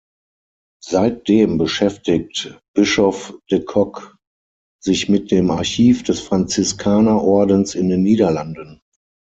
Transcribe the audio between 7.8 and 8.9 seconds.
den Niederlanden.